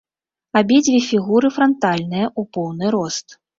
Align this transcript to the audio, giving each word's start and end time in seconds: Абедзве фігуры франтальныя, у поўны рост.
Абедзве 0.61 1.01
фігуры 1.09 1.53
франтальныя, 1.59 2.33
у 2.39 2.49
поўны 2.59 2.85
рост. 2.99 3.41